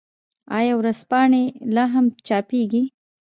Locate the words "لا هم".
1.75-2.05